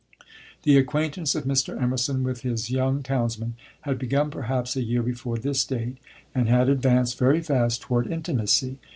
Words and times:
The 0.63 0.77
acquaintance 0.79 1.35
of 1.35 1.43
Mr. 1.43 1.79
Emerson 1.79 2.23
with 2.23 2.41
his 2.41 2.71
young 2.71 3.03
townsman 3.03 3.53
had 3.81 3.99
begun 3.99 4.31
perhaps 4.31 4.75
a 4.75 4.81
year 4.81 5.03
before 5.03 5.37
this 5.37 5.63
date, 5.63 5.99
and 6.33 6.49
had 6.49 6.69
advanced 6.69 7.19
very 7.19 7.39
fast 7.43 7.81
toward 7.81 8.07
intimacy. 8.07 8.79